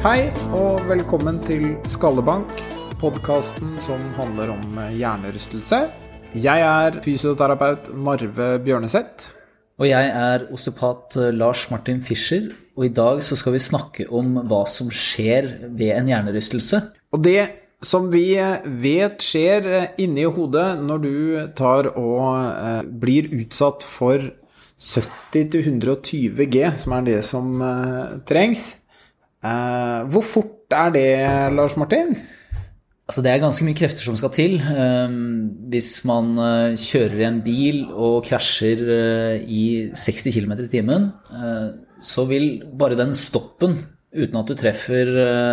Hei 0.00 0.30
og 0.56 0.86
velkommen 0.88 1.42
til 1.44 1.74
Skallebank, 1.92 2.54
podkasten 3.02 3.74
som 3.84 4.00
handler 4.16 4.54
om 4.54 4.78
hjernerystelse. 4.96 5.80
Jeg 6.40 6.64
er 6.64 6.96
fysioterapeut 7.04 7.90
Narve 8.00 8.46
Bjørneseth. 8.64 9.34
Og 9.76 9.90
jeg 9.90 10.08
er 10.22 10.46
osteopat 10.56 11.18
eh, 11.20 11.28
Lars 11.36 11.66
Martin 11.68 12.00
Fischer, 12.00 12.48
og 12.80 12.88
i 12.88 12.92
dag 12.96 13.20
så 13.20 13.36
skal 13.36 13.58
vi 13.58 13.60
snakke 13.60 14.08
om 14.08 14.40
hva 14.48 14.62
som 14.72 14.88
skjer 14.88 15.52
ved 15.68 15.92
en 15.98 16.08
hjernerystelse. 16.08 16.80
Og 17.12 17.20
det 17.28 17.44
som 17.84 18.08
vi 18.08 18.40
vet 18.80 19.20
skjer 19.20 19.70
inni 20.00 20.24
hodet 20.24 20.68
når 20.80 21.04
du 21.04 21.14
tar 21.60 21.92
og 21.92 22.24
eh, 22.48 22.84
blir 22.88 23.28
utsatt 23.42 23.84
for 23.84 24.30
70-120 24.80 26.46
G, 26.48 26.68
som 26.72 26.96
er 26.96 27.10
det 27.12 27.24
som 27.34 27.58
eh, 27.60 28.20
trengs. 28.24 28.70
Eh, 29.40 30.00
hvor 30.12 30.24
fort 30.26 30.74
er 30.76 30.92
det, 30.94 31.08
Lars 31.56 31.76
Martin? 31.80 32.12
Altså 33.10 33.24
Det 33.24 33.30
er 33.32 33.40
ganske 33.42 33.64
mye 33.66 33.74
krefter 33.74 34.04
som 34.04 34.14
skal 34.18 34.30
til. 34.30 34.60
Um, 34.60 35.48
hvis 35.72 36.04
man 36.06 36.28
uh, 36.38 36.76
kjører 36.78 37.24
en 37.26 37.40
bil 37.42 37.80
og 37.90 38.20
krasjer 38.28 38.84
uh, 38.86 39.34
i 39.42 39.90
60 39.90 40.28
km 40.36 40.52
i 40.60 40.68
timen, 40.70 41.08
så 42.00 42.24
vil 42.30 42.62
bare 42.78 42.96
den 42.96 43.10
stoppen, 43.18 43.80
uten 44.14 44.38
at 44.38 44.46
du 44.48 44.54
treffer 44.56 45.10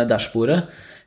dashbordet, 0.08 0.62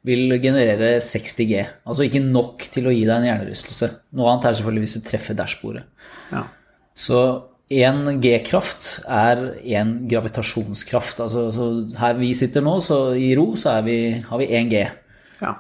vil 0.05 0.36
generere 0.44 1.00
60 1.00 1.48
G. 1.48 1.64
Altså 1.88 2.05
ikke 2.05 2.22
nok 2.25 2.67
til 2.73 2.89
å 2.89 2.94
gi 2.94 3.05
deg 3.05 3.16
en 3.16 3.30
hjernerystelse. 3.30 3.89
Noe 4.17 4.33
annet 4.33 4.50
er 4.50 4.59
selvfølgelig 4.59 4.86
hvis 4.86 4.98
du 4.98 5.08
treffer 5.08 5.38
dashbordet. 5.38 5.86
Ja. 6.33 6.44
Så 6.98 7.22
én 7.72 8.19
G-kraft 8.22 8.88
er 9.08 9.44
én 9.64 9.94
gravitasjonskraft. 10.11 11.22
Altså 11.23 11.69
her 12.00 12.17
vi 12.19 12.33
sitter 12.38 12.64
nå, 12.66 12.77
så 12.83 13.14
i 13.16 13.31
ro, 13.38 13.53
så 13.59 13.77
vi, 13.86 13.97
har 14.27 14.41
vi 14.41 14.50
én 14.58 14.72
G. 14.72 14.83
Ja. 15.41 15.55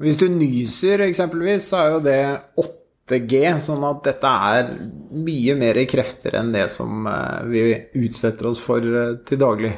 Hvis 0.00 0.18
du 0.20 0.28
nyser 0.32 1.04
eksempelvis, 1.04 1.70
så 1.70 1.80
er 1.80 1.94
jo 1.94 2.02
det 2.04 2.20
8G, 2.60 3.40
sånn 3.64 3.84
at 3.88 4.02
dette 4.06 4.34
er 4.52 4.74
mye 5.10 5.56
mer 5.60 5.80
krefter 5.90 6.36
enn 6.40 6.52
det 6.54 6.68
som 6.72 7.08
eh, 7.10 7.40
vi 7.50 7.64
utsetter 8.06 8.50
oss 8.52 8.60
for 8.62 8.84
eh, 8.84 9.16
til 9.28 9.40
daglig. 9.40 9.74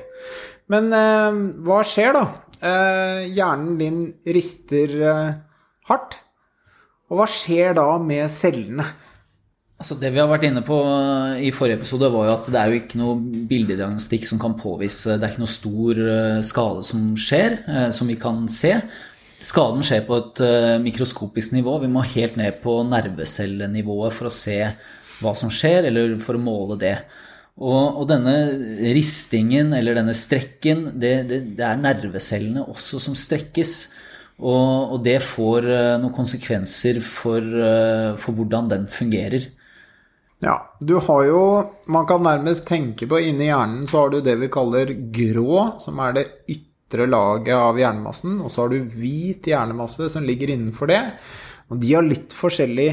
Men 0.73 0.91
eh, 0.95 1.41
hva 1.67 1.83
skjer, 1.87 2.19
da? 2.19 2.27
Hjernen 2.63 3.73
din 3.75 3.97
rister 4.23 4.93
hardt. 5.89 6.13
Og 7.11 7.19
hva 7.19 7.27
skjer 7.27 7.75
da 7.75 7.89
med 7.99 8.31
cellene? 8.31 8.87
Altså 9.83 9.97
det 9.99 10.13
vi 10.15 10.21
har 10.23 10.29
vært 10.31 10.45
inne 10.47 10.61
på 10.63 10.77
i 11.43 11.49
forrige 11.51 11.81
episode, 11.81 12.07
var 12.15 12.29
jo 12.29 12.33
at 12.37 12.45
det 12.55 12.59
er 12.61 12.71
jo 12.71 12.77
ikke 12.79 12.99
noe 13.01 13.17
bildediagnostikk 13.51 14.29
som 14.29 14.39
kan 14.39 14.53
påvise 14.55 15.17
Det 15.17 15.27
er 15.27 15.33
ikke 15.33 15.43
noe 15.43 15.51
stor 15.51 16.01
skade 16.47 16.85
som 16.87 17.09
skjer, 17.19 17.57
som 17.91 18.07
vi 18.07 18.15
kan 18.21 18.45
se. 18.47 18.77
Skaden 19.43 19.83
skjer 19.83 20.05
på 20.07 20.21
et 20.21 20.43
mikroskopisk 20.85 21.57
nivå. 21.57 21.81
Vi 21.83 21.91
må 21.91 22.05
helt 22.13 22.37
ned 22.39 22.61
på 22.63 22.77
nervecellenivået 22.87 24.15
for 24.15 24.31
å 24.31 24.35
se 24.37 24.61
hva 25.19 25.33
som 25.41 25.51
skjer, 25.51 25.89
eller 25.89 26.15
for 26.23 26.39
å 26.39 26.43
måle 26.45 26.77
det. 26.79 26.95
Og, 27.59 27.99
og 28.05 28.07
denne 28.13 28.37
ristingen, 28.95 29.75
eller 29.75 29.99
denne 29.99 30.15
strekken, 30.15 30.93
det, 30.95 31.11
det, 31.33 31.41
det 31.59 31.65
er 31.67 31.83
nervecellene 31.83 32.63
også 32.71 33.03
som 33.03 33.19
strekkes. 33.19 33.75
Og, 34.39 34.95
og 34.95 35.03
det 35.03 35.19
får 35.27 35.67
noen 35.99 36.15
konsekvenser 36.15 37.03
for, 37.03 37.51
for 38.23 38.39
hvordan 38.39 38.71
den 38.71 38.87
fungerer. 38.87 39.51
Ja, 40.43 40.57
du 40.81 40.97
har 40.99 41.25
jo 41.29 41.43
Man 41.87 42.07
kan 42.11 42.25
nærmest 42.27 42.67
tenke 42.67 43.07
på 43.07 43.21
inni 43.23 43.47
hjernen 43.47 43.87
så 43.91 44.03
har 44.03 44.11
du 44.11 44.21
det 44.27 44.35
vi 44.41 44.51
kaller 44.51 44.91
grå, 45.15 45.79
som 45.83 46.01
er 46.03 46.17
det 46.17 46.25
ytre 46.51 47.07
laget 47.07 47.55
av 47.55 47.79
hjernemassen, 47.79 48.41
og 48.43 48.51
så 48.51 48.65
har 48.65 48.73
du 48.73 48.91
hvit 48.99 49.47
hjernemasse 49.53 50.11
som 50.13 50.27
ligger 50.27 50.51
innenfor 50.51 50.91
det. 50.91 51.01
Og 51.71 51.79
de 51.81 51.95
har 51.95 52.05
litt 52.05 52.35
forskjellig 52.37 52.89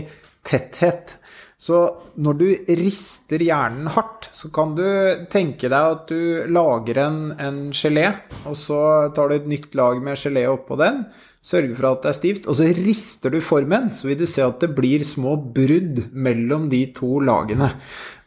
tetthet. 0.48 1.18
Så 1.60 1.80
når 2.16 2.38
du 2.40 2.46
rister 2.80 3.42
hjernen 3.44 3.90
hardt, 3.92 4.30
så 4.32 4.48
kan 4.56 4.78
du 4.78 4.86
tenke 5.32 5.68
deg 5.68 5.96
at 5.96 6.06
du 6.08 6.46
lager 6.48 7.02
en, 7.04 7.18
en 7.36 7.58
gelé, 7.76 8.06
og 8.48 8.56
så 8.56 8.80
tar 9.16 9.28
du 9.28 9.36
et 9.36 9.50
nytt 9.52 9.76
lag 9.76 10.00
med 10.04 10.20
gelé 10.22 10.46
oppå 10.48 10.78
den, 10.80 11.02
sørger 11.44 11.76
for 11.76 11.90
at 11.90 12.06
det 12.06 12.14
er 12.14 12.18
stivt, 12.20 12.48
og 12.48 12.56
så 12.60 12.70
rister 12.78 13.36
du 13.36 13.42
formen, 13.44 13.90
så 13.96 14.08
vil 14.08 14.22
du 14.22 14.28
se 14.30 14.46
at 14.46 14.64
det 14.64 14.72
blir 14.78 15.04
små 15.08 15.36
brudd 15.36 16.06
mellom 16.16 16.70
de 16.72 16.86
to 16.96 17.20
lagene. 17.28 17.74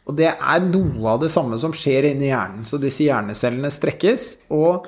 Og 0.05 0.19
det 0.19 0.29
er 0.29 0.67
noe 0.67 1.15
av 1.15 1.23
det 1.23 1.31
samme 1.33 1.57
som 1.57 1.73
skjer 1.73 2.11
inni 2.11 2.27
hjernen. 2.27 2.67
Så 2.67 2.77
disse 2.81 3.05
hjernecellene 3.07 3.71
strekkes, 3.73 4.27
og 4.53 4.85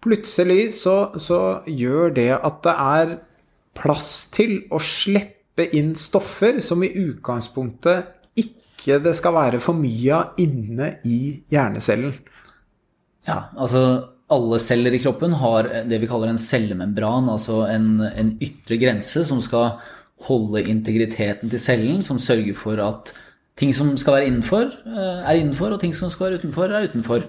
Plutselig 0.00 0.70
så, 0.78 1.12
så 1.20 1.60
gjør 1.68 2.14
det 2.16 2.30
at 2.32 2.62
det 2.64 2.72
er 2.72 3.10
plass 3.76 4.30
til 4.32 4.62
å 4.72 4.80
slippe 4.80 5.39
inn 5.76 5.92
stoffer 5.98 6.60
som 6.64 6.82
i 6.84 6.92
utgangspunktet 7.02 8.16
ikke 8.40 9.00
det 9.04 9.12
skal 9.18 9.36
være 9.36 9.60
for 9.62 9.76
mye 9.76 10.16
av 10.16 10.40
inne 10.40 10.94
i 11.04 11.20
hjernecellen. 11.52 12.14
Ja, 13.28 13.50
altså 13.56 13.82
alle 14.30 14.60
celler 14.62 14.94
i 14.94 15.00
kroppen 15.02 15.34
har 15.40 15.68
det 15.90 15.98
vi 16.00 16.08
kaller 16.08 16.30
en 16.30 16.40
cellemembran, 16.40 17.28
altså 17.28 17.64
en, 17.68 17.98
en 18.00 18.36
ytre 18.40 18.78
grense 18.80 19.24
som 19.26 19.42
skal 19.44 19.74
holde 20.28 20.62
integriteten 20.68 21.50
til 21.50 21.62
cellen, 21.62 22.00
som 22.04 22.20
sørger 22.20 22.56
for 22.56 22.80
at 22.84 23.12
ting 23.60 23.72
som 23.76 23.92
skal 24.00 24.18
være 24.18 24.28
innenfor, 24.30 24.70
eh, 24.86 25.22
er 25.24 25.40
innenfor, 25.40 25.74
og 25.74 25.80
ting 25.80 25.94
som 25.96 26.12
skal 26.12 26.28
være 26.28 26.40
utenfor, 26.40 26.72
er 26.72 26.88
utenfor. 26.88 27.26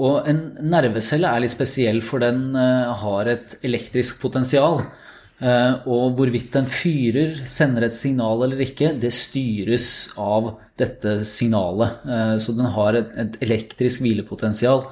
Og 0.00 0.28
en 0.30 0.40
nervecelle 0.70 1.28
er 1.28 1.42
litt 1.42 1.52
spesiell, 1.52 2.00
for 2.02 2.22
den 2.22 2.54
uh, 2.54 2.94
har 3.02 3.28
et 3.28 3.56
elektrisk 3.66 4.20
potensial. 4.22 4.84
Uh, 5.40 5.80
og 5.88 6.18
hvorvidt 6.18 6.52
den 6.52 6.66
fyrer, 6.68 7.38
sender 7.48 7.86
et 7.86 7.96
signal 7.96 8.44
eller 8.44 8.60
ikke, 8.60 8.92
det 9.00 9.12
styres 9.16 10.10
av 10.20 10.52
dette 10.80 11.18
signalet. 11.28 12.02
Uh, 12.04 12.36
så 12.42 12.52
den 12.56 12.68
har 12.74 12.98
et, 13.00 13.38
elektrisk 13.44 14.04
hvilepotensial. 14.04 14.84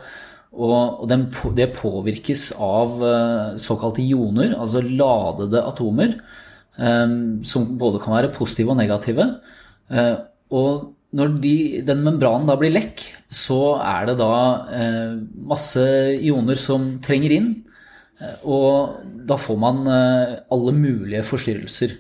Og, 0.59 1.05
det 1.55 1.69
påvirkes 1.77 2.49
av 2.65 2.97
såkalte 3.61 4.01
ioner, 4.03 4.55
altså 4.57 4.81
ladede 4.81 5.61
atomer, 5.61 6.15
som 7.47 7.67
både 7.79 8.01
kan 8.03 8.17
være 8.17 8.31
positive 8.33 8.73
og 8.73 8.79
negative. 8.81 9.27
og 10.51 10.89
når 11.17 11.37
de, 11.41 11.55
den 11.87 12.03
membranen 12.05 12.49
da 12.49 12.57
blir 12.61 12.75
lekk, 12.75 13.01
så 13.33 13.79
er 13.81 14.11
det 14.11 14.19
da 14.21 14.35
eh, 14.77 15.15
masse 15.49 15.85
ioner 16.21 16.59
som 16.61 16.91
trenger 17.05 17.35
inn. 17.39 17.49
Eh, 18.19 18.39
og 18.49 19.05
da 19.29 19.39
får 19.41 19.59
man 19.61 19.85
eh, 19.87 20.39
alle 20.55 20.75
mulige 20.77 21.25
forstyrrelser. 21.27 21.97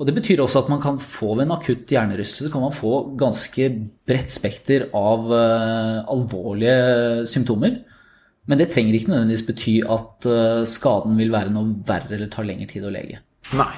Og 0.00 0.08
Det 0.08 0.14
betyr 0.16 0.40
også 0.42 0.64
at 0.64 0.70
man 0.72 0.80
kan 0.82 0.98
få 0.98 1.36
ved 1.36 1.46
en 1.46 1.54
akutt 1.54 1.90
hjernerystelse 1.92 2.50
kan 2.50 2.64
man 2.64 2.74
få 2.74 3.14
ganske 3.20 3.68
bredt 4.08 4.32
spekter 4.32 4.88
av 4.96 5.28
eh, 5.36 5.98
alvorlige 6.10 7.26
symptomer. 7.30 7.82
Men 8.50 8.58
det 8.58 8.72
trenger 8.72 8.96
ikke 8.98 9.12
nødvendigvis 9.12 9.46
bety 9.46 9.76
at 9.86 10.26
skaden 10.66 11.14
vil 11.14 11.30
være 11.30 11.52
noe 11.54 11.76
verre 11.86 12.16
eller 12.16 12.26
tar 12.32 12.42
lengre 12.48 12.66
tid 12.72 12.82
å 12.82 12.90
lege. 12.90 13.20
Nei. 13.54 13.70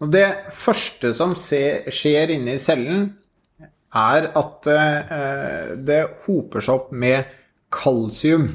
Og 0.00 0.08
det 0.14 0.24
første 0.56 1.10
som 1.12 1.34
skjer 1.36 2.32
inni 2.32 2.54
cellen, 2.62 3.10
er 3.92 4.30
at 4.38 4.70
det 5.84 5.98
hoper 6.24 6.64
seg 6.64 6.78
opp 6.78 6.94
med 6.96 7.28
kalsium, 7.74 8.48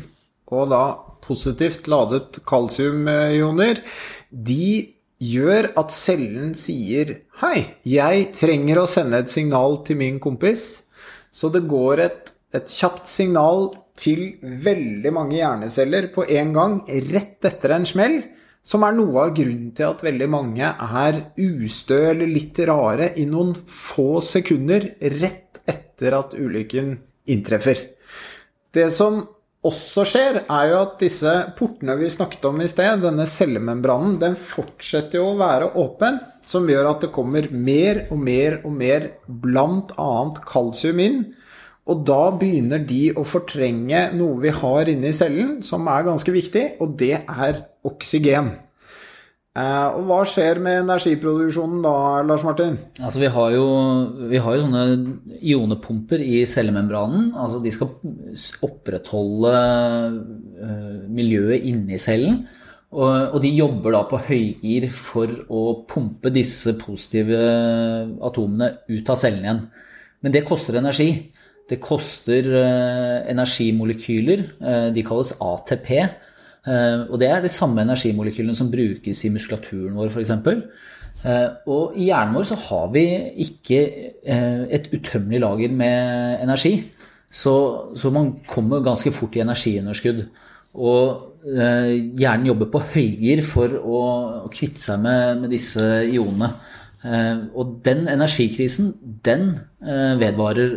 og 0.50 0.72
da 0.74 0.82
positivt 1.26 1.90
ladet 1.92 2.40
kalsiumioner. 2.48 3.82
De 4.30 4.96
gjør 5.22 5.72
at 5.80 5.94
cellen 5.96 6.54
sier 6.58 7.22
'Hei, 7.42 7.66
jeg 7.86 8.32
trenger 8.36 8.82
å 8.82 8.90
sende 8.90 9.20
et 9.24 9.32
signal 9.32 9.84
til 9.86 9.98
min 9.98 10.20
kompis'. 10.20 10.82
Så 11.32 11.52
det 11.52 11.68
går 11.68 12.00
et, 12.00 12.32
et 12.54 12.68
kjapt 12.68 13.08
signal 13.08 13.74
til 14.00 14.38
veldig 14.42 15.12
mange 15.16 15.38
hjerneceller 15.40 16.12
på 16.14 16.26
en 16.28 16.54
gang, 16.56 16.80
rett 17.12 17.44
etter 17.48 17.76
en 17.76 17.88
smell. 17.88 18.22
Som 18.66 18.82
er 18.82 18.96
noe 18.98 19.28
av 19.28 19.36
grunnen 19.38 19.74
til 19.78 19.92
at 19.92 20.02
veldig 20.02 20.28
mange 20.32 20.66
er 20.66 21.20
ustø 21.38 22.00
eller 22.10 22.26
litt 22.26 22.58
rare 22.66 23.12
i 23.22 23.28
noen 23.30 23.54
få 23.54 24.24
sekunder 24.26 24.96
rett 25.20 25.62
etter 25.70 26.18
at 26.18 26.34
ulykken 26.34 26.96
inntreffer. 27.30 27.78
Det 28.74 28.88
som 28.92 29.22
også 29.66 30.06
skjer, 30.08 30.42
er 30.46 30.70
jo 30.72 30.82
at 30.84 31.00
disse 31.02 31.32
portene 31.58 31.96
vi 32.00 32.12
snakket 32.12 32.46
om 32.50 32.62
i 32.62 32.70
sted, 32.70 33.02
denne 33.04 33.26
cellemembranen, 33.30 34.20
den 34.22 34.38
fortsetter 34.40 35.20
jo 35.20 35.32
å 35.32 35.40
være 35.40 35.72
åpen, 35.82 36.20
som 36.46 36.70
gjør 36.70 36.92
at 36.92 37.06
det 37.06 37.14
kommer 37.16 37.48
mer 37.50 38.04
og 38.14 38.22
mer 38.22 38.60
og 38.62 38.76
mer 38.78 39.10
bl.a. 39.26 40.12
kalsium 40.46 41.02
inn. 41.02 41.20
Og 41.86 42.02
da 42.06 42.22
begynner 42.34 42.82
de 42.82 43.12
å 43.14 43.26
fortrenge 43.28 44.08
noe 44.18 44.40
vi 44.42 44.54
har 44.54 44.90
inne 44.90 45.12
i 45.12 45.18
cellen, 45.18 45.60
som 45.66 45.86
er 45.92 46.08
ganske 46.08 46.34
viktig, 46.34 46.66
og 46.82 46.96
det 47.02 47.20
er 47.22 47.66
oksygen. 47.86 48.56
Eh, 49.56 49.90
og 49.96 50.10
hva 50.10 50.18
skjer 50.28 50.60
med 50.60 50.82
energiproduksjonen 50.82 51.80
da, 51.86 51.94
Lars 52.28 52.44
Martin? 52.44 52.74
Altså 53.00 53.22
vi 53.22 53.30
har, 53.32 53.54
jo, 53.56 53.68
vi 54.28 54.42
har 54.44 54.58
jo 54.58 54.66
sånne 54.66 54.82
ionepumper 55.40 56.20
i 56.20 56.42
cellemembranen. 56.50 57.30
Altså 57.40 57.62
de 57.64 57.72
skal 57.72 57.94
opprettholde 58.68 59.54
uh, 59.56 61.00
miljøet 61.08 61.70
inni 61.72 62.02
cellen. 62.04 62.44
Og, 62.96 63.40
de 63.44 63.50
jobber 63.52 63.96
da 63.96 64.04
på 64.08 64.20
høygir 64.28 64.90
for 64.96 65.32
å 65.52 65.64
pumpe 65.88 66.32
disse 66.32 66.76
positive 66.80 67.40
atomene 68.24 68.70
ut 68.92 69.10
av 69.12 69.20
cellen 69.20 69.44
igjen. 69.44 69.66
Men 70.24 70.36
det 70.36 70.46
koster 70.48 70.80
energi. 70.80 71.10
Det 71.72 71.80
koster 71.84 72.52
uh, 72.60 73.24
energimolekyler. 73.32 74.50
De 74.92 75.08
kalles 75.08 75.32
ATP. 75.40 75.92
Eh, 76.66 77.06
og 77.12 77.20
det 77.22 77.30
er 77.30 77.44
de 77.44 77.52
samme 77.52 77.84
energimolekylene 77.86 78.58
som 78.58 78.72
brukes 78.74 79.24
i 79.26 79.32
muskulaturen 79.34 79.98
vår, 79.98 80.10
f.eks. 80.10 80.34
Eh, 81.26 81.48
og 81.72 81.98
i 81.98 82.10
hjernen 82.10 82.38
vår 82.38 82.48
så 82.50 82.58
har 82.68 82.90
vi 82.96 83.06
ikke 83.46 83.80
eh, 84.26 84.66
et 84.74 84.90
utømmelig 84.94 85.44
lager 85.44 85.76
med 85.78 86.42
energi. 86.42 86.76
Så, 87.30 87.56
så 87.98 88.12
man 88.16 88.34
kommer 88.50 88.84
ganske 88.86 89.14
fort 89.14 89.36
i 89.38 89.44
energiunderskudd. 89.44 90.26
Og 90.76 91.32
hjernen 91.46 92.48
jobber 92.50 92.68
på 92.74 92.82
høygir 92.96 93.40
for 93.46 93.76
å, 93.78 94.00
kvitte 94.52 94.82
seg 94.82 95.04
med, 95.04 95.44
med 95.44 95.52
disse 95.54 95.84
ionene. 96.10 96.50
Og 97.54 97.76
den 97.86 98.08
energikrisen, 98.12 98.90
den 99.24 99.54
vedvarer 100.20 100.74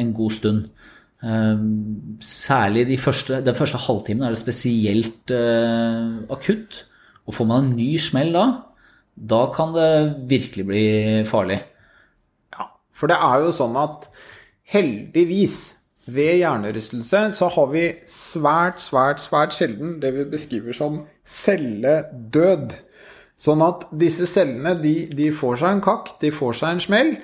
en 0.00 0.12
god 0.16 0.36
stund. 0.36 0.68
Ehm, 1.24 2.18
særlig 2.20 2.86
de 2.88 2.98
første, 3.00 3.40
den 3.44 3.56
første 3.56 3.80
halvtimen 3.80 4.26
er 4.26 4.34
det 4.34 4.40
spesielt 4.42 5.32
uh, 5.32 6.20
akutt. 6.30 6.84
Og 7.24 7.34
får 7.34 7.48
man 7.48 7.64
en 7.64 7.76
ny 7.78 7.94
smell 7.96 8.34
da, 8.34 8.44
da 9.16 9.46
kan 9.54 9.72
det 9.72 10.26
virkelig 10.28 10.66
bli 10.68 10.84
farlig. 11.24 11.62
Ja, 12.52 12.68
for 12.92 13.08
det 13.08 13.16
er 13.16 13.46
jo 13.46 13.54
sånn 13.56 13.78
at 13.80 14.10
heldigvis 14.74 15.56
ved 16.04 16.42
hjernerystelse 16.42 17.30
så 17.32 17.48
har 17.54 17.70
vi 17.72 17.86
svært, 18.10 18.82
svært, 18.84 19.22
svært 19.24 19.56
sjelden 19.56 19.96
det 20.02 20.12
vi 20.18 20.26
beskriver 20.28 20.76
som 20.76 21.06
celledød. 21.24 22.76
Sånn 23.40 23.64
at 23.64 23.88
disse 23.96 24.28
cellene 24.28 24.76
de, 24.82 24.94
de 25.16 25.30
får 25.34 25.62
seg 25.62 25.78
en 25.78 25.84
kakk, 25.84 26.12
de 26.20 26.30
får 26.34 26.60
seg 26.60 26.76
en 26.76 26.84
smell, 26.84 27.14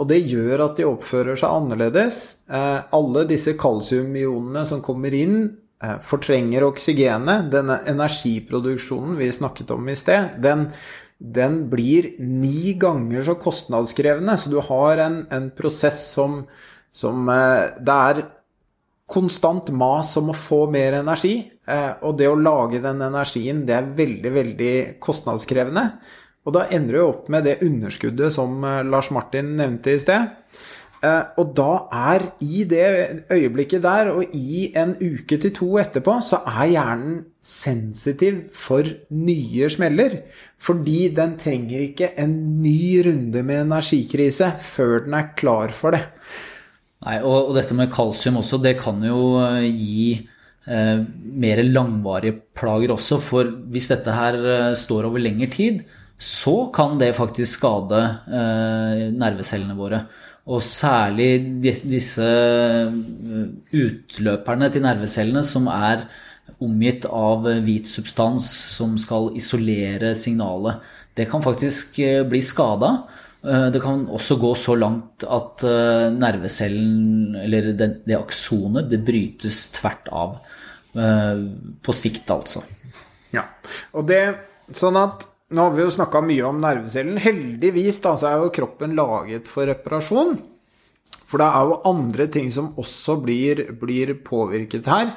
og 0.00 0.08
det 0.08 0.22
gjør 0.30 0.64
at 0.64 0.78
de 0.78 0.86
oppfører 0.88 1.36
seg 1.36 1.52
annerledes. 1.52 2.20
Eh, 2.48 2.78
alle 2.96 3.26
disse 3.28 3.52
kalsiumionene 3.60 4.64
som 4.68 4.80
kommer 4.84 5.12
inn, 5.12 5.42
eh, 5.84 5.98
fortrenger 6.00 6.64
oksygenet. 6.64 7.50
Denne 7.52 7.82
energiproduksjonen 7.90 9.18
vi 9.20 9.28
snakket 9.28 9.74
om 9.76 9.90
i 9.92 9.98
sted, 10.00 10.40
den, 10.40 10.70
den 11.20 11.66
blir 11.68 12.14
ni 12.18 12.72
ganger 12.80 13.28
så 13.28 13.36
kostnadskrevende. 13.36 14.38
Så 14.40 14.48
du 14.48 14.56
har 14.64 15.04
en, 15.04 15.26
en 15.28 15.50
prosess 15.52 16.00
som, 16.14 16.46
som 16.90 17.28
eh, 17.28 17.68
Det 17.76 17.98
er 18.08 18.24
konstant 19.10 19.68
mas 19.74 20.14
om 20.16 20.30
å 20.30 20.38
få 20.38 20.64
mer 20.70 20.96
energi. 21.02 21.50
Og 22.06 22.14
det 22.18 22.28
å 22.30 22.38
lage 22.38 22.78
den 22.82 23.02
energien, 23.02 23.64
det 23.66 23.74
er 23.74 23.88
veldig, 23.98 24.30
veldig 24.34 24.74
kostnadskrevende. 25.02 25.82
Og 26.48 26.56
da 26.56 26.66
ender 26.72 26.96
du 26.96 27.02
opp 27.04 27.30
med 27.32 27.44
det 27.48 27.60
underskuddet 27.66 28.32
som 28.36 28.62
eh, 28.64 28.82
Lars 28.88 29.10
Martin 29.14 29.56
nevnte 29.60 29.96
i 29.96 30.02
sted. 30.02 30.30
Eh, 31.00 31.22
og 31.40 31.54
da 31.56 31.70
er 31.96 32.26
i 32.44 32.64
det 32.68 32.86
øyeblikket 33.32 33.84
der, 33.84 34.10
og 34.12 34.34
i 34.36 34.66
en 34.76 34.92
uke 35.00 35.38
til 35.40 35.52
to 35.56 35.70
etterpå, 35.80 36.18
så 36.24 36.42
er 36.44 36.72
hjernen 36.74 37.22
sensitiv 37.40 38.42
for 38.52 38.84
nye 39.16 39.70
smeller. 39.72 40.18
Fordi 40.60 41.08
den 41.16 41.38
trenger 41.40 41.86
ikke 41.86 42.12
en 42.20 42.34
ny 42.60 43.00
runde 43.06 43.44
med 43.46 43.64
energikrise 43.64 44.52
før 44.60 45.06
den 45.06 45.16
er 45.16 45.32
klar 45.40 45.72
for 45.76 45.96
det. 45.96 46.04
Nei, 47.00 47.16
og, 47.24 47.48
og 47.48 47.56
dette 47.56 47.76
med 47.76 47.88
kalsium 47.92 48.42
også, 48.42 48.60
det 48.60 48.76
kan 48.82 49.00
jo 49.04 49.38
eh, 49.40 49.70
gi 49.72 50.10
eh, 50.68 51.00
mer 51.40 51.64
langvarige 51.64 52.36
plager 52.52 52.92
også. 52.92 53.16
For 53.24 53.48
hvis 53.72 53.88
dette 53.88 54.12
her 54.12 54.76
står 54.76 55.08
over 55.08 55.24
lengre 55.24 55.48
tid, 55.52 55.80
så 56.20 56.66
kan 56.68 56.98
det 57.00 57.14
faktisk 57.16 57.62
skade 57.62 58.00
eh, 58.28 59.06
nervecellene 59.16 59.76
våre. 59.76 60.02
Og 60.52 60.60
særlig 60.64 61.30
disse 61.62 62.26
eh, 62.26 62.90
utløperne 63.72 64.68
til 64.68 64.84
nervecellene 64.84 65.42
som 65.46 65.70
er 65.72 66.04
omgitt 66.60 67.06
av 67.08 67.48
hvit 67.64 67.88
substans 67.88 68.44
som 68.74 68.98
skal 69.00 69.30
isolere 69.38 70.12
signalet. 70.18 70.84
Det 71.16 71.24
kan 71.30 71.40
faktisk 71.44 72.02
eh, 72.04 72.20
bli 72.28 72.42
skada. 72.44 72.98
Det 73.40 73.80
kan 73.80 74.02
også 74.12 74.34
gå 74.36 74.50
så 74.52 74.74
langt 74.76 75.24
at 75.24 75.62
nervecellen, 76.12 77.38
eller 77.40 77.70
det, 77.72 77.86
det 78.04 78.18
aksonet, 78.18 78.90
det 78.90 78.98
brytes 79.00 79.62
tvert 79.78 80.10
av. 80.12 80.34
På 80.92 81.94
sikt, 81.96 82.28
altså. 82.28 82.60
Ja, 83.32 83.46
og 83.96 84.04
det 84.12 84.20
Sånn 84.76 84.98
at 85.00 85.24
nå 85.50 85.66
har 85.66 85.74
vi 85.74 85.82
jo 85.82 85.90
snakka 85.90 86.22
mye 86.22 86.46
om 86.46 86.60
nervecellen. 86.62 87.18
Heldigvis 87.18 88.00
da, 88.04 88.14
så 88.18 88.30
er 88.30 88.40
jo 88.44 88.54
kroppen 88.54 88.94
laget 88.98 89.50
for 89.50 89.66
reparasjon. 89.70 90.36
For 91.30 91.42
det 91.42 91.46
er 91.46 91.68
jo 91.68 91.78
andre 91.90 92.26
ting 92.30 92.50
som 92.54 92.72
også 92.78 93.16
blir, 93.22 93.64
blir 93.78 94.14
påvirket 94.26 94.88
her. 94.90 95.14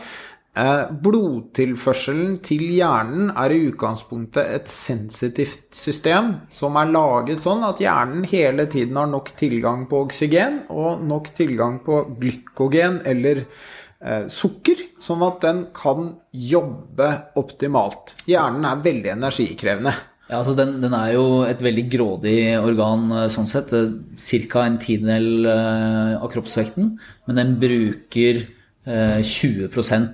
Eh, 0.53 0.83
blodtilførselen 1.01 2.35
til 2.45 2.67
hjernen 2.75 3.31
er 3.33 3.55
i 3.55 3.63
utgangspunktet 3.71 4.51
et 4.53 4.69
sensitivt 4.69 5.73
system 5.73 6.27
som 6.53 6.77
er 6.77 6.91
laget 6.93 7.41
sånn 7.41 7.65
at 7.65 7.81
hjernen 7.81 8.21
hele 8.29 8.67
tiden 8.69 8.99
har 9.01 9.09
nok 9.09 9.31
tilgang 9.39 9.87
på 9.89 10.03
oksygen 10.05 10.59
og 10.69 11.01
nok 11.09 11.31
tilgang 11.33 11.79
på 11.81 12.03
glykogen 12.21 13.01
eller 13.01 13.41
eh, 13.41 14.29
sukker, 14.29 14.77
sånn 15.01 15.25
at 15.25 15.41
den 15.41 15.65
kan 15.73 16.11
jobbe 16.29 17.09
optimalt. 17.41 18.19
Hjernen 18.29 18.69
er 18.69 18.85
veldig 18.85 19.15
energikrevende. 19.17 19.97
Ja, 20.29 20.39
altså 20.39 20.53
den, 20.55 20.77
den, 20.79 20.93
er 20.95 21.13
jo 21.17 21.43
et 21.43 21.59
veldig 21.63 21.83
grådig 21.91 22.37
organ 22.61 23.09
eh, 23.11 23.29
sånn 23.31 23.49
sett. 23.49 23.73
Ca. 23.73 24.63
en 24.63 24.79
tiendedel 24.79 25.49
eh, 25.51 26.13
av 26.15 26.29
kroppsvekten. 26.31 26.93
Men 27.27 27.41
den 27.41 27.55
bruker 27.59 28.45
20 28.83 29.67
eh, 29.67 30.07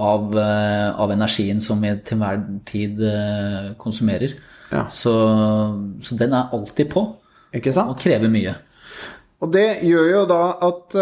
av, 0.00 0.36
av 0.36 1.12
energien 1.12 1.60
som 1.64 1.80
vi 1.84 1.92
til 2.04 2.20
hver 2.20 2.44
tid 2.68 3.00
konsumerer. 3.80 4.36
Ja. 4.70 4.86
Så, 4.88 5.14
så, 6.00 6.16
den 6.20 6.36
er 6.36 6.52
alltid 6.52 6.92
på. 6.92 7.06
Og 7.54 7.98
krever 8.00 8.32
mye. 8.32 8.56
Og 9.44 9.52
det 9.52 9.68
gjør 9.86 10.08
jo 10.10 10.22
da 10.28 10.42
at 10.66 10.96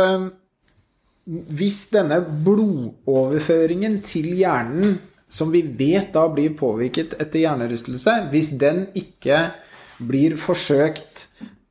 hvis 1.57 1.85
denne 1.93 2.19
blodoverføringen 2.45 4.01
til 4.07 4.33
hjernen 4.37 4.99
som 5.33 5.53
vi 5.53 5.63
vet 5.65 6.13
da 6.13 6.27
blir 6.29 6.53
påvirket 6.59 7.17
etter 7.17 7.47
hjernerystelse, 7.47 8.17
hvis 8.33 8.53
den 8.61 8.85
ikke 8.99 9.47
blir 10.03 10.37
forsøkt 10.41 11.29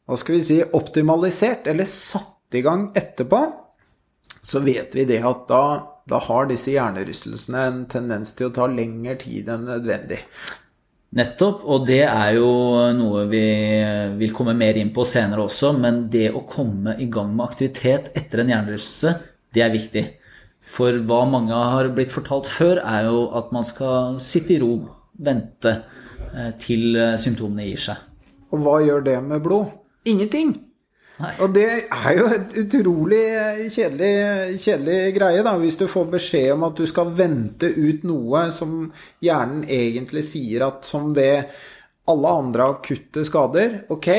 hva 0.10 0.18
skal 0.20 0.36
vi 0.40 0.44
si, 0.44 0.58
optimalisert 0.76 1.70
eller 1.72 1.88
satt 1.88 2.58
i 2.58 2.64
gang 2.66 2.90
etterpå, 2.98 3.40
så 4.42 4.60
vet 4.66 4.96
vi 4.98 5.06
det 5.08 5.22
at 5.24 5.46
da, 5.48 5.64
da 6.10 6.20
har 6.26 6.50
disse 6.50 6.74
hjernerystelsene 6.74 7.62
en 7.70 7.86
tendens 7.92 8.34
til 8.36 8.50
å 8.50 8.56
ta 8.56 8.66
lengre 8.68 9.16
tid 9.22 9.52
enn 9.54 9.70
nødvendig. 9.70 10.20
Nettopp, 11.16 11.64
og 11.68 11.86
det 11.88 12.06
er 12.08 12.38
jo 12.38 12.50
noe 12.96 13.26
vi 13.30 13.44
vil 14.20 14.34
komme 14.36 14.56
mer 14.58 14.80
inn 14.80 14.94
på 14.96 15.06
senere 15.08 15.46
også, 15.46 15.74
men 15.78 16.06
det 16.12 16.30
å 16.34 16.46
komme 16.48 16.96
i 17.04 17.08
gang 17.12 17.34
med 17.36 17.46
aktivitet 17.46 18.10
etter 18.18 18.42
en 18.42 18.52
hjernerystelse, 18.56 19.16
det 19.52 19.64
er 19.64 19.74
viktig. 19.76 20.06
For 20.62 21.02
hva 21.10 21.24
mange 21.30 21.58
har 21.58 21.90
blitt 21.96 22.14
fortalt 22.14 22.50
før, 22.50 22.82
er 22.86 23.10
jo 23.10 23.26
at 23.38 23.52
man 23.56 23.66
skal 23.66 24.20
sitte 24.22 24.56
i 24.56 24.60
ro, 24.62 24.76
vente 25.18 25.74
eh, 26.32 26.52
til 26.62 26.96
eh, 26.96 27.18
symptomene 27.22 27.66
gir 27.66 27.82
seg. 27.90 28.04
Og 28.52 28.62
hva 28.62 28.82
gjør 28.86 29.08
det 29.08 29.18
med 29.26 29.42
blod? 29.44 29.72
Ingenting. 30.06 30.54
Nei. 31.22 31.32
Og 31.44 31.52
det 31.54 31.66
er 31.86 32.16
jo 32.18 32.30
et 32.34 32.56
utrolig 32.64 33.26
kjedelig, 33.70 34.14
kjedelig, 34.62 35.00
greie, 35.18 35.44
da, 35.46 35.54
hvis 35.62 35.78
du 35.78 35.86
får 35.90 36.08
beskjed 36.16 36.54
om 36.56 36.66
at 36.70 36.80
du 36.80 36.88
skal 36.90 37.12
vente 37.18 37.70
ut 37.70 38.06
noe 38.10 38.48
som 38.56 38.88
hjernen 39.22 39.66
egentlig 39.70 40.24
sier 40.26 40.66
at 40.66 40.88
som 40.88 41.12
ved 41.18 41.52
alle 42.10 42.32
andre 42.42 42.72
akutte 42.74 43.22
skader 43.28 43.84
Ok, 43.94 44.10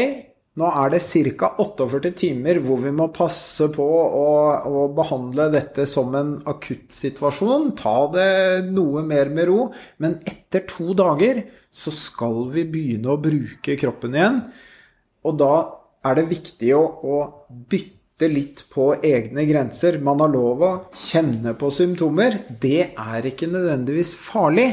Nå 0.60 0.68
er 0.68 0.90
det 0.92 0.98
ca. 1.40 1.48
48 1.62 2.10
timer 2.20 2.58
hvor 2.60 2.82
vi 2.82 2.90
må 2.92 3.06
passe 3.14 3.70
på 3.72 3.86
å, 3.88 4.26
å, 4.68 4.82
behandle 4.92 5.46
dette 5.54 5.86
som 5.88 6.12
en 6.18 6.34
akutt 6.50 6.92
situasjon. 6.92 7.70
Ta 7.78 7.94
det 8.12 8.66
noe 8.68 9.00
mer 9.06 9.32
med 9.32 9.48
ro. 9.48 9.70
Men 10.04 10.18
etter 10.28 10.66
to 10.68 10.92
dager 10.98 11.40
så 11.72 11.94
skal 11.96 12.50
vi 12.52 12.66
begynne 12.68 13.14
å 13.14 13.22
bruke 13.22 13.78
kroppen 13.80 14.18
igjen. 14.18 14.38
Og 15.24 15.40
da 15.40 15.54
er 16.04 16.20
det 16.20 16.28
viktig 16.34 16.74
å, 16.76 16.84
å 16.84 17.16
dytte 17.48 18.28
litt 18.28 18.66
på 18.68 18.90
egne 19.00 19.48
grenser. 19.48 20.02
Man 20.04 20.20
har 20.20 20.36
lov 20.36 20.68
å 20.68 20.72
kjenne 20.92 21.56
på 21.56 21.72
symptomer. 21.72 22.42
Det 22.60 22.92
er 22.92 23.32
ikke 23.32 23.48
nødvendigvis 23.48 24.12
farlig. 24.20 24.68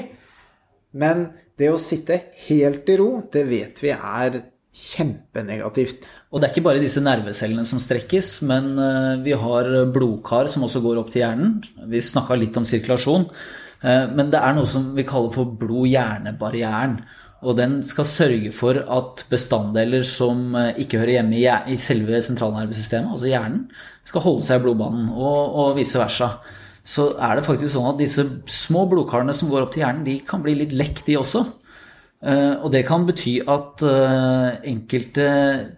Men 0.91 1.29
det 1.55 1.71
å 1.71 1.79
sitte 1.79 2.19
helt 2.49 2.89
i 2.91 2.99
ro, 2.99 3.13
det 3.31 3.47
vet 3.47 3.79
vi 3.79 3.95
er 3.95 4.41
kjempenegativt. 4.75 6.05
Og 6.29 6.39
det 6.39 6.47
er 6.47 6.53
ikke 6.53 6.67
bare 6.67 6.81
disse 6.81 7.01
nervecellene 7.03 7.65
som 7.67 7.81
strekkes, 7.81 8.33
men 8.49 8.75
eh, 8.77 9.15
vi 9.25 9.33
har 9.37 9.69
blodkar 9.93 10.49
som 10.51 10.67
også 10.67 10.83
går 10.83 11.01
opp 11.01 11.09
til 11.13 11.23
hjernen. 11.23 11.57
Vi 11.89 12.03
snakka 12.03 12.37
litt 12.37 12.57
om 12.59 12.67
sirkulasjon, 12.67 13.25
eh, 13.81 14.05
men 14.13 14.29
det 14.29 14.41
er 14.41 14.53
noe 14.57 14.69
som 14.69 14.91
vi 14.97 15.07
kaller 15.07 15.33
for 15.33 15.57
blod-hjerne-barrieren. 15.59 16.99
Og 17.39 17.55
den 17.55 17.77
skal 17.87 18.07
sørge 18.07 18.51
for 18.51 18.81
at 18.83 19.23
bestanddeler 19.31 20.03
som 20.07 20.55
eh, 20.59 20.73
ikke 20.83 20.99
hører 21.01 21.17
hjemme 21.19 21.39
i 21.71 21.77
selve 21.79 22.19
sentralnervesystemet, 22.23 23.13
altså 23.15 23.31
hjernen, 23.31 23.67
skal 24.05 24.25
holde 24.25 24.45
seg 24.45 24.59
i 24.59 24.67
blodbanen, 24.67 25.07
og, 25.15 25.55
og 25.63 25.77
vice 25.79 26.01
versa. 26.01 26.33
Så 26.85 27.11
er 27.21 27.37
det 27.37 27.45
faktisk 27.45 27.73
sånn 27.73 27.89
at 27.91 28.01
disse 28.01 28.25
små 28.49 28.85
blodkarene 28.91 29.33
som 29.35 29.49
går 29.51 29.65
opp 29.65 29.73
til 29.73 29.85
hjernen, 29.85 30.05
de 30.07 30.19
kan 30.27 30.43
bli 30.45 30.57
litt 30.61 30.75
lekk, 30.75 31.03
de 31.07 31.17
også. 31.19 31.45
Eh, 32.19 32.55
og 32.59 32.67
det 32.73 32.81
kan 32.87 33.05
bety 33.07 33.37
at 33.47 33.83
eh, 33.87 34.57
enkelte 34.67 35.29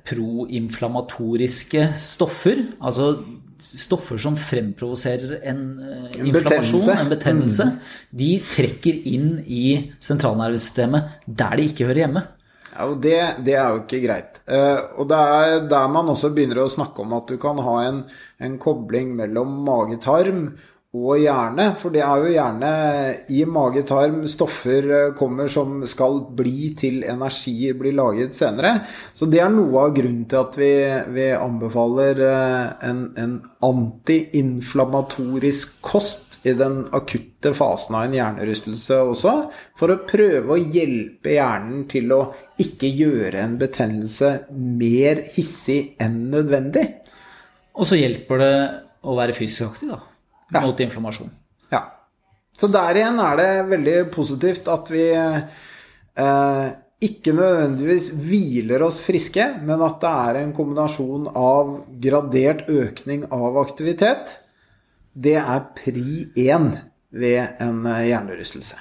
proinflamatoriske 0.10 1.92
stoffer, 2.02 2.64
altså 2.82 3.14
stoffer 3.62 4.18
som 4.18 4.34
fremprovoserer 4.42 5.36
en 5.52 5.62
en 5.86 6.26
inflammasjon, 6.26 6.88
en 6.96 7.12
betennelse, 7.14 7.68
mm. 7.70 7.92
de 8.18 8.32
trekker 8.50 9.04
inn 9.12 9.36
i 9.46 9.94
sentralnervesystemet 10.02 11.22
der 11.28 11.60
de 11.60 11.68
ikke 11.70 11.86
hører 11.92 12.08
hjemme. 12.08 12.26
Ja, 12.72 12.88
og 12.88 12.98
det, 13.04 13.20
det, 13.46 13.54
er 13.60 13.70
jo 13.70 13.84
ikke 13.84 14.02
greit. 14.02 14.40
og 14.98 15.10
det 15.12 15.18
er 15.20 15.66
der 15.70 15.88
man 15.92 16.10
også 16.10 16.32
begynner 16.34 16.64
å 16.64 16.72
snakke 16.72 17.04
om 17.04 17.14
at 17.20 17.28
du 17.30 17.36
kan 17.38 17.60
ha 17.62 17.76
en, 17.84 18.06
en 18.40 18.56
kobling 18.64 19.12
mellom 19.14 19.60
mage-tarm 19.68 20.46
og 20.92 21.22
hjerne, 21.22 21.70
for 21.80 21.94
det 21.96 22.02
er 22.04 22.20
jo 22.20 22.32
gjerne 22.34 22.70
i 23.32 23.46
mage-tarm 23.48 24.26
stoffer 24.28 24.90
eh, 24.92 25.14
kommer 25.16 25.48
som 25.48 25.86
skal 25.88 26.20
bli 26.36 26.76
til 26.76 27.06
energi, 27.08 27.72
blir 27.80 27.96
laget 27.96 28.36
senere. 28.36 28.84
Så 29.16 29.24
det 29.32 29.40
er 29.40 29.48
noe 29.54 29.86
av 29.86 29.94
grunnen 29.96 30.26
til 30.28 30.40
at 30.42 30.58
vi, 30.60 30.74
vi 31.16 31.32
anbefaler 31.38 32.20
eh, 32.28 32.76
en, 32.90 33.06
en 33.24 33.38
antiinflamatorisk 33.64 35.80
kost 35.80 36.44
i 36.44 36.52
den 36.60 36.84
akutte 36.92 37.56
fasen 37.56 37.96
av 37.96 38.10
en 38.10 38.18
hjernerystelse 38.20 39.00
også, 39.14 39.48
for 39.80 39.96
å 39.96 40.04
prøve 40.12 40.52
å 40.58 40.60
hjelpe 40.60 41.32
hjernen 41.38 41.88
til 41.88 42.12
å 42.18 42.36
ikke 42.60 42.92
gjøre 42.92 43.40
en 43.40 43.56
betennelse 43.64 44.52
mer 44.52 45.24
hissig 45.38 45.96
enn 46.04 46.36
nødvendig. 46.36 47.00
Og 47.80 47.88
så 47.88 47.96
hjelper 47.96 48.36
det 48.44 48.56
å 49.08 49.16
være 49.16 49.40
fysisk 49.40 49.72
aktiv, 49.72 49.96
da 49.96 50.11
ja. 50.52 50.62
mot 50.66 50.80
inflammasjon. 50.80 51.32
Ja. 51.72 51.82
Så 52.60 52.70
der 52.72 53.00
igjen 53.00 53.20
er 53.24 53.40
det 53.40 53.50
veldig 53.72 53.98
positivt 54.14 54.70
at 54.72 54.92
vi 54.94 55.08
eh, 55.16 56.68
ikke 57.02 57.34
nødvendigvis 57.34 58.12
hviler 58.14 58.84
oss 58.86 59.00
friske, 59.02 59.48
men 59.66 59.82
at 59.82 59.98
det 60.04 60.12
er 60.28 60.40
en 60.44 60.54
kombinasjon 60.54 61.32
av 61.34 61.74
gradert 62.04 62.68
økning 62.70 63.26
av 63.34 63.58
aktivitet. 63.64 64.38
Det 65.12 65.40
er 65.42 65.66
pri 65.76 66.30
én 66.38 66.70
ved 67.12 67.58
en 67.64 67.84
eh, 67.90 68.06
hjernerystelse. 68.12 68.78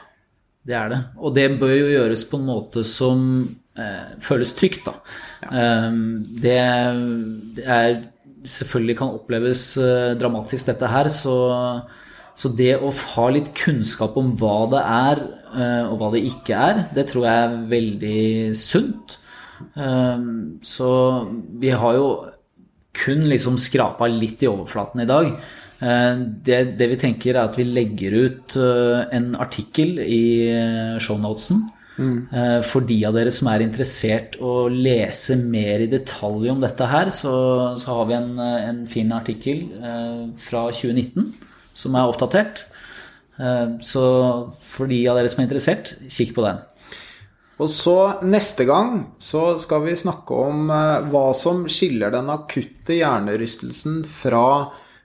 Det 0.67 0.77
er 0.77 0.93
det. 0.93 1.01
Og 1.17 1.35
det 1.35 1.49
bør 1.61 1.73
jo 1.73 1.89
gjøres 1.95 2.27
på 2.29 2.39
en 2.39 2.47
måte 2.47 2.85
som 2.87 3.23
eh, 3.81 4.13
føles 4.23 4.53
trygt, 4.59 4.85
da. 4.87 4.99
Ja. 5.47 5.51
Eh, 5.63 5.89
det, 6.45 6.59
det, 7.57 7.65
er 7.65 8.03
selvfølgelig 8.47 8.97
kan 9.01 9.17
oppleves 9.17 9.65
eh, 9.81 10.15
dramatisk, 10.21 10.71
dette 10.71 10.91
her. 10.91 11.11
Så, 11.13 11.37
så, 12.35 12.53
det 12.57 12.75
å 12.79 12.91
ha 13.15 13.29
litt 13.33 13.53
kunnskap 13.59 14.19
om 14.21 14.33
hva 14.41 14.59
det 14.75 14.83
er, 14.85 15.23
eh, 15.55 15.89
og 15.89 15.97
hva 16.01 16.13
det 16.15 16.25
ikke 16.29 16.59
er, 16.71 16.85
det 16.97 17.09
tror 17.11 17.27
jeg 17.29 17.47
er 17.47 17.57
veldig 17.75 18.27
sunt. 18.59 19.19
Eh, 19.77 20.29
så 20.67 20.93
vi 21.61 21.75
har 21.75 21.99
jo 21.99 22.13
kun 23.01 23.27
liksom 23.31 23.59
skrapa 23.61 24.09
litt 24.11 24.43
i 24.43 24.51
overflaten 24.51 25.05
i 25.05 25.09
dag. 25.09 25.35
Det, 25.81 26.57
det, 26.77 26.87
vi 26.91 26.97
tenker, 27.01 27.33
er 27.33 27.47
at 27.47 27.55
vi 27.57 27.65
legger 27.65 28.13
ut 28.13 28.57
en 29.17 29.31
artikkel 29.41 29.95
i 30.03 30.51
shownotesen 31.01 31.63
Mm. 31.99 32.63
For 32.65 32.87
de 32.87 32.97
av 33.05 33.17
dere 33.17 33.33
som 33.35 33.49
er 33.51 33.65
interessert 33.65 34.37
å 34.41 34.71
lese 34.73 35.37
mer 35.41 35.83
i 35.85 35.91
detalj 35.91 36.49
om 36.53 36.63
dette 36.63 36.87
her, 36.89 37.11
så, 37.13 37.35
så 37.81 37.97
har 37.99 38.09
vi 38.09 38.17
en, 38.17 38.31
en, 38.41 38.81
fin 38.89 39.11
artikkel 39.13 39.67
eh, 39.77 40.23
fra 40.41 40.69
2019 40.73 41.27
som 41.77 41.99
er 41.99 42.09
oppdatert. 42.09 42.65
Eh, 43.37 43.77
så 43.85 44.05
for 44.63 44.89
de 44.89 45.03
av 45.11 45.21
dere 45.21 45.33
som 45.33 45.43
er 45.43 45.51
interessert, 45.51 45.93
kikk 46.09 46.37
på 46.39 46.47
den. 46.47 46.63
Og 47.61 47.69
så 47.69 47.97
neste 48.25 48.65
gang 48.65 49.03
så 49.21 49.59
skal 49.61 49.85
vi 49.85 49.99
snakke 49.99 50.39
om 50.49 50.71
hva 51.13 51.27
som 51.37 51.67
skiller 51.69 52.15
den 52.15 52.31
akutte 52.33 52.97
hjernerystelsen 52.97 54.01
fra 54.09 54.47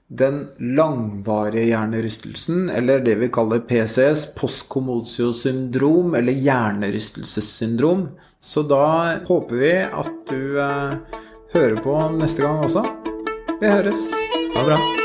den 0.07 0.47
langvarige 0.59 1.65
hjernerystelsen, 1.71 2.69
eller 2.69 2.99
det 2.99 3.15
vi 3.15 3.29
kaller 3.33 3.63
PCS, 3.65 4.27
postkommotiosyndrom, 4.37 6.15
eller 6.15 6.33
hjernerystelsessyndrom. 6.45 8.07
Så 8.39 8.63
da 8.69 9.17
håper 9.27 9.55
vi 9.63 9.73
at 9.85 10.13
du 10.29 10.59
eh, 10.61 11.17
hører 11.55 11.81
på 11.81 11.97
neste 12.19 12.45
gang 12.45 12.61
også. 12.67 12.85
Vi 13.61 13.71
høres. 13.71 14.05
Ha 14.55 14.61
det 14.61 14.69
bra. 14.69 15.04